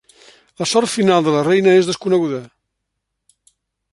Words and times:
La 0.61 0.67
sort 0.71 0.89
final 0.93 1.27
de 1.27 1.33
la 1.35 1.43
reina 1.49 1.75
és 1.81 1.91
desconeguda. 1.91 2.39